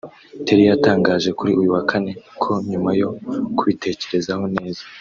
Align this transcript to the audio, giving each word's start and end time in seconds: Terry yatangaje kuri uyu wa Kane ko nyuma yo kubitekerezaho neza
Terry 0.45 0.63
yatangaje 0.71 1.29
kuri 1.37 1.51
uyu 1.59 1.69
wa 1.75 1.83
Kane 1.89 2.11
ko 2.41 2.51
nyuma 2.71 2.89
yo 2.99 3.09
kubitekerezaho 3.57 4.45
neza 4.57 4.83